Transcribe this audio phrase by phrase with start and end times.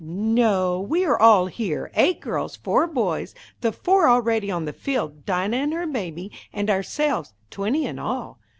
[0.03, 5.27] "No, we are all here: eight girls, four boys, the four already on the field,
[5.27, 8.39] Dinah and her baby, and ourselves, twenty in all."